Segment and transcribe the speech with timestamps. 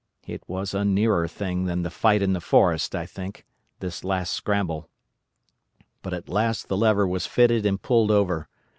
[0.25, 3.45] It was a nearer thing than the fight in the forest, I think,
[3.81, 4.89] this last scramble.
[6.01, 8.47] "But at last the lever was fixed and pulled over.